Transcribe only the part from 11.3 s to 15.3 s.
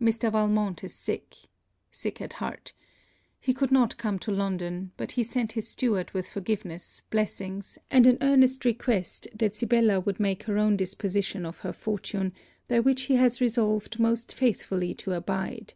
of her fortune, by which he has resolved most faithfully to